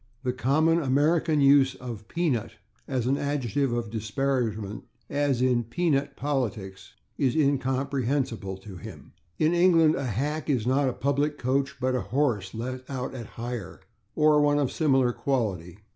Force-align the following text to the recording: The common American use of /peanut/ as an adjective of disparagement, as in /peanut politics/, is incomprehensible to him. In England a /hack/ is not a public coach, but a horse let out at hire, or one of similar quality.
The 0.23 0.33
common 0.33 0.81
American 0.81 1.41
use 1.41 1.75
of 1.75 2.07
/peanut/ 2.07 2.53
as 2.87 3.05
an 3.05 3.19
adjective 3.19 3.71
of 3.71 3.91
disparagement, 3.91 4.85
as 5.11 5.43
in 5.43 5.63
/peanut 5.65 6.15
politics/, 6.15 6.95
is 7.19 7.35
incomprehensible 7.35 8.57
to 8.57 8.77
him. 8.77 9.13
In 9.37 9.53
England 9.53 9.93
a 9.93 10.07
/hack/ 10.07 10.49
is 10.49 10.65
not 10.65 10.89
a 10.89 10.93
public 10.93 11.37
coach, 11.37 11.79
but 11.79 11.93
a 11.93 12.01
horse 12.01 12.55
let 12.55 12.81
out 12.89 13.13
at 13.13 13.27
hire, 13.37 13.79
or 14.15 14.41
one 14.41 14.57
of 14.57 14.71
similar 14.71 15.13
quality. 15.13 15.77